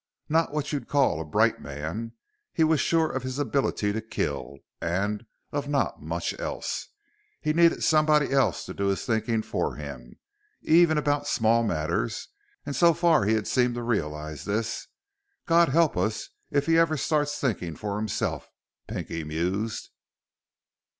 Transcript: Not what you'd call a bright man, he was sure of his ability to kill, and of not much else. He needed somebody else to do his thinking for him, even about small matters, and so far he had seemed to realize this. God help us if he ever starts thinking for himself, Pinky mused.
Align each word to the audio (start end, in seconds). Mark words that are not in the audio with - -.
Not 0.29 0.51
what 0.51 0.73
you'd 0.73 0.87
call 0.87 1.21
a 1.21 1.23
bright 1.23 1.61
man, 1.61 2.13
he 2.51 2.63
was 2.63 2.79
sure 2.79 3.11
of 3.11 3.21
his 3.21 3.37
ability 3.37 3.93
to 3.93 4.01
kill, 4.01 4.57
and 4.81 5.27
of 5.51 5.67
not 5.67 6.01
much 6.01 6.33
else. 6.39 6.87
He 7.39 7.53
needed 7.53 7.83
somebody 7.83 8.31
else 8.31 8.65
to 8.65 8.73
do 8.73 8.87
his 8.87 9.05
thinking 9.05 9.43
for 9.43 9.75
him, 9.75 10.15
even 10.63 10.97
about 10.97 11.27
small 11.27 11.61
matters, 11.63 12.29
and 12.65 12.75
so 12.75 12.95
far 12.95 13.25
he 13.25 13.35
had 13.35 13.45
seemed 13.45 13.75
to 13.75 13.83
realize 13.83 14.43
this. 14.45 14.87
God 15.45 15.69
help 15.69 15.95
us 15.95 16.29
if 16.49 16.65
he 16.65 16.79
ever 16.79 16.97
starts 16.97 17.37
thinking 17.39 17.75
for 17.75 17.97
himself, 17.97 18.49
Pinky 18.87 19.23
mused. 19.23 19.91